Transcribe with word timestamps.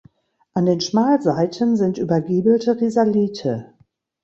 An 0.55 0.65
den 0.65 0.81
Schmalseiten 0.81 1.77
sind 1.77 1.99
übergiebelte 1.99 2.81
Risalite. 2.81 3.75